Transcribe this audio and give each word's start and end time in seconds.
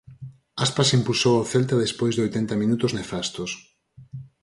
Aspas 0.65 0.89
impulsou 0.97 1.35
o 1.37 1.47
Celta 1.51 1.75
despois 1.85 2.13
de 2.15 2.23
oitenta 2.25 2.55
minutos 2.63 2.91
nefastos. 2.99 3.51